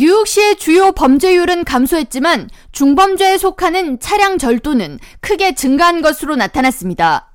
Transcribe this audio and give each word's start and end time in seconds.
뉴욕시의 0.00 0.56
주요 0.56 0.92
범죄율은 0.92 1.64
감소했지만 1.64 2.48
중범죄에 2.72 3.36
속하는 3.36 4.00
차량 4.00 4.38
절도는 4.38 4.98
크게 5.20 5.54
증가한 5.54 6.00
것으로 6.00 6.36
나타났습니다. 6.36 7.30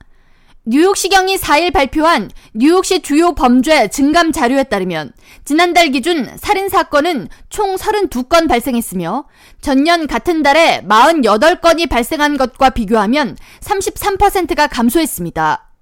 뉴욕시경이 0.65 1.37
4일 1.37 1.71
발표한 1.71 2.31
뉴욕시 2.55 3.03
주요 3.03 3.35
범죄 3.35 3.87
증감 3.89 4.31
자료에 4.31 4.63
따르면 4.63 5.13
지난달 5.43 5.91
기준 5.91 6.27
살인 6.39 6.67
사건은 6.67 7.27
총 7.49 7.75
32건 7.75 8.47
발생했으며 8.47 9.25
전년 9.61 10.07
같은 10.07 10.41
달에 10.41 10.81
48건이 10.87 11.87
발생한 11.87 12.35
것과 12.35 12.71
비교하면 12.71 13.37
33%가 13.61 14.65
감소했습니다. 14.65 15.74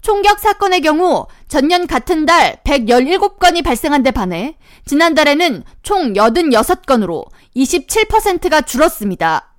총격 0.00 0.38
사건의 0.38 0.80
경우 0.80 1.26
전년 1.48 1.86
같은 1.86 2.24
달 2.24 2.60
117건이 2.64 3.64
발생한 3.64 4.02
데 4.02 4.10
반해 4.10 4.56
지난달에는 4.86 5.64
총 5.82 6.12
86건으로 6.12 7.26
27%가 7.56 8.62
줄었습니다. 8.62 9.54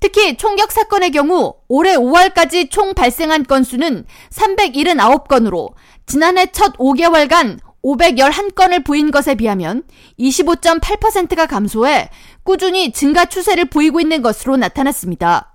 특히 0.00 0.36
총격 0.36 0.72
사건의 0.72 1.10
경우 1.10 1.54
올해 1.68 1.94
5월까지 1.94 2.70
총 2.70 2.94
발생한 2.94 3.44
건수는 3.44 4.06
379건으로 4.30 5.74
지난해 6.06 6.46
첫 6.46 6.76
5개월간 6.78 7.58
511건을 7.82 8.84
보인 8.84 9.10
것에 9.10 9.34
비하면 9.34 9.84
25.8%가 10.18 11.46
감소해 11.46 12.10
꾸준히 12.42 12.92
증가 12.92 13.26
추세를 13.26 13.66
보이고 13.66 14.00
있는 14.00 14.22
것으로 14.22 14.56
나타났습니다. 14.56 15.49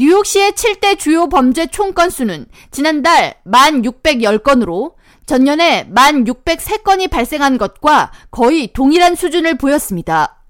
뉴욕시의 0.00 0.52
7대 0.52 0.98
주요 0.98 1.28
범죄 1.28 1.66
총 1.66 1.92
건수는 1.92 2.46
지난달 2.70 3.34
1,610건으로 3.44 4.94
전년에 5.26 5.90
1,603건이 5.94 7.10
발생한 7.10 7.58
것과 7.58 8.10
거의 8.30 8.72
동일한 8.72 9.14
수준을 9.14 9.58
보였습니다. 9.58 10.42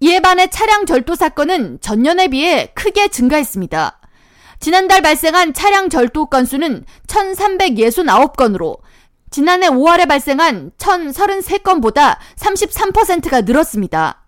이에 0.00 0.18
반해 0.18 0.48
차량 0.48 0.84
절도 0.84 1.14
사건은 1.14 1.78
전년에 1.80 2.26
비해 2.26 2.72
크게 2.74 3.06
증가했습니다. 3.06 4.00
지난달 4.58 5.00
발생한 5.00 5.54
차량 5.54 5.88
절도 5.88 6.26
건수는 6.26 6.84
1,369건으로 7.06 8.80
지난해 9.30 9.68
5월에 9.68 10.08
발생한 10.08 10.72
1,033건보다 10.76 12.16
33%가 12.36 13.42
늘었습니다. 13.42 14.26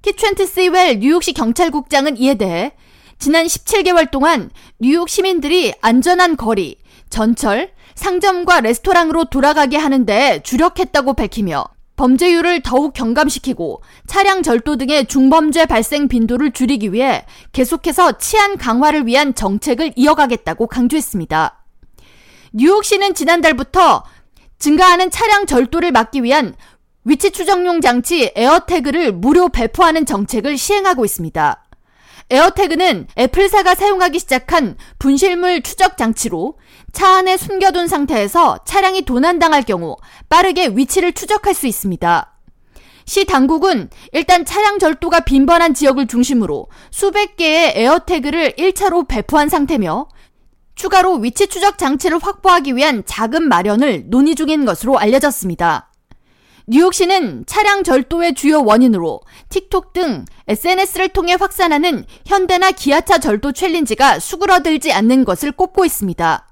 키트웬트 0.00 0.46
시웰 0.46 1.00
뉴욕시 1.00 1.34
경찰국장은 1.34 2.16
이에 2.16 2.36
대해 2.36 2.72
지난 3.18 3.46
17개월 3.46 4.10
동안 4.10 4.50
뉴욕 4.78 5.08
시민들이 5.08 5.74
안전한 5.80 6.36
거리, 6.36 6.76
전철, 7.10 7.72
상점과 7.96 8.60
레스토랑으로 8.60 9.24
돌아가게 9.24 9.76
하는데 9.76 10.40
주력했다고 10.44 11.14
밝히며 11.14 11.64
범죄율을 11.96 12.62
더욱 12.62 12.94
경감시키고 12.94 13.82
차량 14.06 14.44
절도 14.44 14.76
등의 14.76 15.06
중범죄 15.06 15.66
발생 15.66 16.06
빈도를 16.06 16.52
줄이기 16.52 16.92
위해 16.92 17.26
계속해서 17.50 18.18
치안 18.18 18.56
강화를 18.56 19.08
위한 19.08 19.34
정책을 19.34 19.94
이어가겠다고 19.96 20.68
강조했습니다. 20.68 21.64
뉴욕시는 22.52 23.14
지난달부터 23.14 24.04
증가하는 24.60 25.10
차량 25.10 25.44
절도를 25.44 25.90
막기 25.90 26.22
위한 26.22 26.54
위치 27.02 27.32
추정용 27.32 27.80
장치 27.80 28.30
에어태그를 28.36 29.12
무료 29.12 29.48
배포하는 29.48 30.06
정책을 30.06 30.56
시행하고 30.56 31.04
있습니다. 31.04 31.67
에어태그는 32.30 33.06
애플사가 33.16 33.74
사용하기 33.74 34.18
시작한 34.18 34.76
분실물 34.98 35.62
추적 35.62 35.96
장치로 35.96 36.58
차 36.92 37.16
안에 37.16 37.36
숨겨둔 37.36 37.88
상태에서 37.88 38.58
차량이 38.64 39.02
도난당할 39.02 39.62
경우 39.62 39.96
빠르게 40.28 40.68
위치를 40.68 41.12
추적할 41.12 41.54
수 41.54 41.66
있습니다. 41.66 42.34
시 43.06 43.24
당국은 43.24 43.88
일단 44.12 44.44
차량 44.44 44.78
절도가 44.78 45.20
빈번한 45.20 45.72
지역을 45.72 46.06
중심으로 46.08 46.66
수백 46.90 47.36
개의 47.36 47.72
에어태그를 47.74 48.52
1차로 48.58 49.08
배포한 49.08 49.48
상태며 49.48 50.08
추가로 50.74 51.14
위치 51.14 51.46
추적 51.46 51.78
장치를 51.78 52.18
확보하기 52.18 52.76
위한 52.76 53.02
자금 53.06 53.48
마련을 53.48 54.04
논의 54.08 54.34
중인 54.34 54.66
것으로 54.66 54.98
알려졌습니다. 54.98 55.90
뉴욕시는 56.70 57.44
차량 57.46 57.82
절도의 57.82 58.34
주요 58.34 58.62
원인으로 58.62 59.22
틱톡 59.48 59.94
등 59.94 60.26
SNS를 60.48 61.08
통해 61.08 61.34
확산하는 61.40 62.04
현대나 62.26 62.72
기아차 62.72 63.16
절도 63.16 63.52
챌린지가 63.52 64.18
수그러들지 64.18 64.92
않는 64.92 65.24
것을 65.24 65.50
꼽고 65.52 65.86
있습니다. 65.86 66.46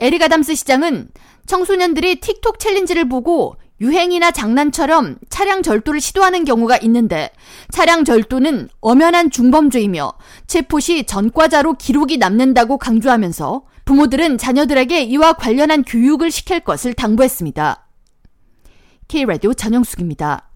에릭 0.00 0.22
아담스 0.22 0.56
시장은 0.56 1.10
청소년들이 1.46 2.16
틱톡 2.16 2.58
챌린지를 2.58 3.08
보고 3.08 3.54
유행이나 3.80 4.32
장난처럼 4.32 5.18
차량 5.30 5.62
절도를 5.62 6.00
시도하는 6.00 6.44
경우가 6.44 6.78
있는데 6.78 7.30
차량 7.70 8.04
절도는 8.04 8.68
엄연한 8.80 9.30
중범죄이며 9.30 10.14
체포 10.48 10.80
시 10.80 11.04
전과자로 11.04 11.74
기록이 11.74 12.18
남는다고 12.18 12.76
강조하면서 12.76 13.62
부모들은 13.84 14.36
자녀들에게 14.36 15.00
이와 15.02 15.34
관련한 15.34 15.84
교육을 15.84 16.32
시킬 16.32 16.58
것을 16.58 16.92
당부했습니다. 16.94 17.87
K라디오 19.08 19.54
전영숙입니다. 19.54 20.47